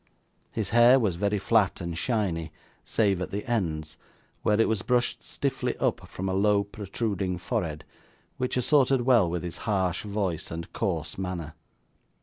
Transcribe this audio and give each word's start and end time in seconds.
His 0.51 0.71
hair 0.71 0.99
was 0.99 1.15
very 1.15 1.37
flat 1.37 1.79
and 1.79 1.95
shiny, 1.95 2.51
save 2.83 3.21
at 3.21 3.29
the 3.29 3.45
ends, 3.47 3.97
where 4.41 4.59
it 4.59 4.67
was 4.67 4.81
brushed 4.81 5.21
stiffly 5.21 5.77
up 5.77 6.07
from 6.07 6.27
a 6.27 6.33
low 6.33 6.63
protruding 6.63 7.37
forehead, 7.37 7.85
which 8.37 8.57
assorted 8.57 9.01
well 9.01 9.29
with 9.29 9.43
his 9.43 9.57
harsh 9.69 10.01
voice 10.01 10.49
and 10.49 10.73
coarse 10.73 11.19
manner. 11.19 11.53